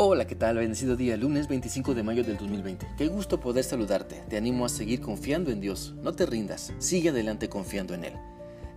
[0.00, 0.58] Hola, ¿qué tal?
[0.58, 2.86] Bendecido día, lunes 25 de mayo del 2020.
[2.96, 4.22] Qué gusto poder saludarte.
[4.28, 5.96] Te animo a seguir confiando en Dios.
[6.04, 8.12] No te rindas, sigue adelante confiando en Él.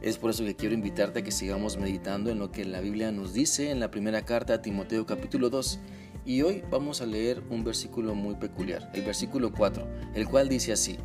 [0.02, 3.12] Es por eso que quiero invitarte a que sigamos meditando en lo que la Biblia
[3.12, 5.80] nos dice en la primera carta a Timoteo capítulo 2.
[6.26, 10.74] Y hoy vamos a leer un versículo muy peculiar, el versículo 4, el cual dice
[10.74, 10.98] así,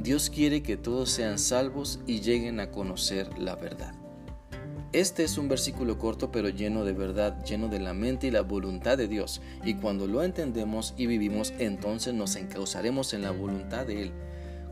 [0.00, 4.05] Dios quiere que todos sean salvos y lleguen a conocer la verdad.
[4.92, 8.42] Este es un versículo corto pero lleno de verdad, lleno de la mente y la
[8.42, 9.42] voluntad de Dios.
[9.64, 14.12] Y cuando lo entendemos y vivimos, entonces nos encauzaremos en la voluntad de Él.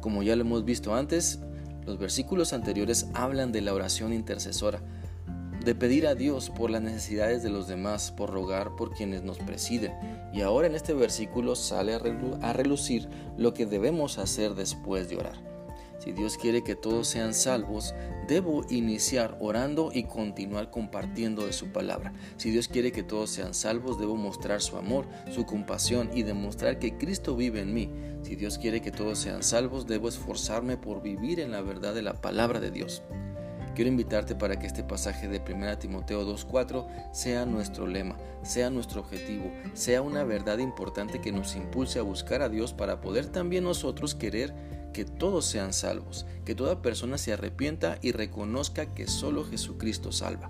[0.01, 1.41] Como ya lo hemos visto antes,
[1.85, 4.81] los versículos anteriores hablan de la oración intercesora,
[5.65, 9.39] de pedir a Dios por las necesidades de los demás, por rogar por quienes nos
[9.39, 9.93] presiden.
[10.33, 15.54] Y ahora en este versículo sale a relucir lo que debemos hacer después de orar.
[15.99, 17.95] Si Dios quiere que todos sean salvos,
[18.29, 22.13] debo iniciar orando y continuar compartiendo de su palabra.
[22.37, 26.79] Si Dios quiere que todos sean salvos, debo mostrar su amor, su compasión y demostrar
[26.79, 27.91] que Cristo vive en mí.
[28.23, 32.03] Si Dios quiere que todos sean salvos, debo esforzarme por vivir en la verdad de
[32.03, 33.03] la palabra de Dios.
[33.75, 39.01] Quiero invitarte para que este pasaje de 1 Timoteo 2.4 sea nuestro lema, sea nuestro
[39.01, 43.65] objetivo, sea una verdad importante que nos impulse a buscar a Dios para poder también
[43.65, 44.55] nosotros querer
[44.95, 50.49] que todos sean salvos, que toda persona se arrepienta y reconozca que solo Jesucristo salva.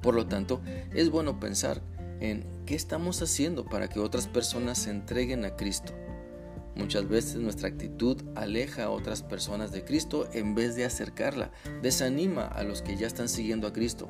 [0.00, 0.60] Por lo tanto,
[0.92, 1.82] es bueno pensar
[2.20, 5.92] en qué estamos haciendo para que otras personas se entreguen a Cristo.
[6.76, 11.50] Muchas veces nuestra actitud aleja a otras personas de Cristo en vez de acercarla,
[11.82, 14.08] desanima a los que ya están siguiendo a Cristo.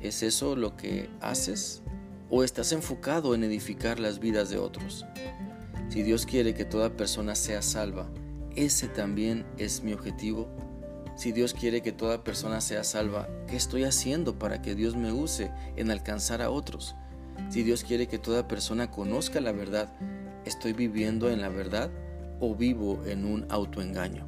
[0.00, 1.82] ¿Es eso lo que haces?
[2.30, 5.06] ¿O estás enfocado en edificar las vidas de otros?
[5.88, 8.08] Si Dios quiere que toda persona sea salva,
[8.64, 10.48] ese también es mi objetivo.
[11.16, 15.12] Si Dios quiere que toda persona sea salva, ¿qué estoy haciendo para que Dios me
[15.12, 16.94] use en alcanzar a otros?
[17.50, 19.92] Si Dios quiere que toda persona conozca la verdad,
[20.48, 21.90] ¿Estoy viviendo en la verdad
[22.40, 24.26] o vivo en un autoengaño?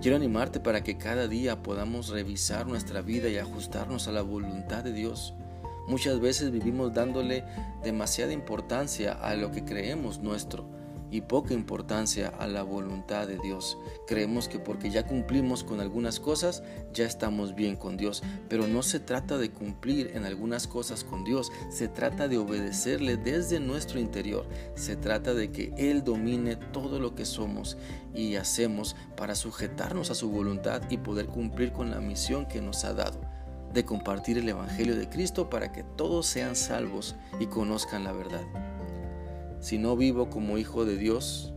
[0.00, 4.82] Quiero animarte para que cada día podamos revisar nuestra vida y ajustarnos a la voluntad
[4.82, 5.34] de Dios.
[5.86, 7.44] Muchas veces vivimos dándole
[7.84, 10.68] demasiada importancia a lo que creemos nuestro
[11.12, 13.76] y poca importancia a la voluntad de Dios.
[14.06, 16.62] Creemos que porque ya cumplimos con algunas cosas,
[16.94, 21.22] ya estamos bien con Dios, pero no se trata de cumplir en algunas cosas con
[21.22, 26.98] Dios, se trata de obedecerle desde nuestro interior, se trata de que Él domine todo
[26.98, 27.76] lo que somos
[28.14, 32.84] y hacemos para sujetarnos a su voluntad y poder cumplir con la misión que nos
[32.84, 33.20] ha dado
[33.74, 38.42] de compartir el Evangelio de Cristo para que todos sean salvos y conozcan la verdad.
[39.62, 41.54] Si no vivo como hijo de Dios,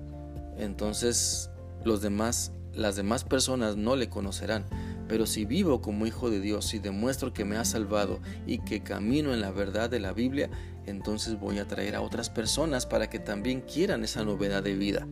[0.60, 1.50] entonces
[1.84, 4.64] las demás personas no le conocerán.
[5.08, 8.84] Pero si vivo como hijo de Dios y demuestro que me ha salvado y que
[8.84, 10.52] camino en la verdad de la Biblia,
[10.86, 15.08] entonces voy a traer a otras personas para que también quieran esa novedad de vida.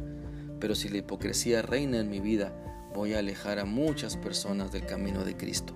[0.60, 2.54] Pero si la hipocresía reina en mi vida,
[2.94, 5.74] voy a alejar a muchas personas del camino de Cristo.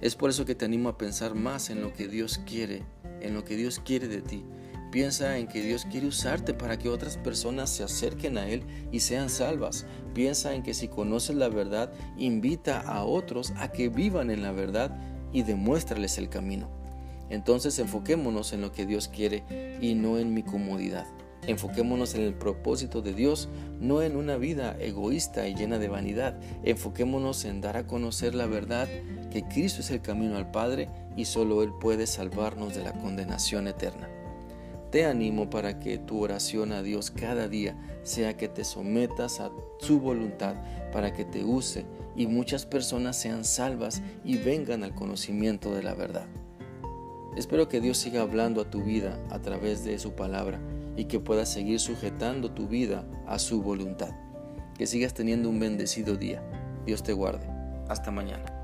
[0.00, 2.84] Es por eso que te animo a pensar más en lo que Dios quiere,
[3.20, 4.44] en lo que Dios quiere de ti,
[4.90, 9.00] Piensa en que Dios quiere usarte para que otras personas se acerquen a Él y
[9.00, 9.86] sean salvas.
[10.14, 14.50] Piensa en que si conoces la verdad, invita a otros a que vivan en la
[14.50, 14.98] verdad
[15.32, 16.68] y demuéstrales el camino.
[17.28, 21.06] Entonces enfoquémonos en lo que Dios quiere y no en mi comodidad.
[21.46, 23.48] Enfoquémonos en el propósito de Dios,
[23.80, 26.38] no en una vida egoísta y llena de vanidad.
[26.64, 28.88] Enfoquémonos en dar a conocer la verdad,
[29.30, 33.68] que Cristo es el camino al Padre y solo Él puede salvarnos de la condenación
[33.68, 34.08] eterna.
[34.90, 39.52] Te animo para que tu oración a Dios cada día sea que te sometas a
[39.78, 40.56] su voluntad
[40.92, 41.84] para que te use
[42.16, 46.26] y muchas personas sean salvas y vengan al conocimiento de la verdad.
[47.36, 50.60] Espero que Dios siga hablando a tu vida a través de su palabra
[50.96, 54.10] y que puedas seguir sujetando tu vida a su voluntad.
[54.76, 56.42] Que sigas teniendo un bendecido día.
[56.84, 57.46] Dios te guarde.
[57.88, 58.59] Hasta mañana.